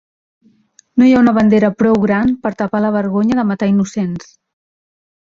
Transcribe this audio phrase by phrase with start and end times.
[1.01, 4.33] No hi ha bandera prou gran per tapar la vergonya de matar innocents.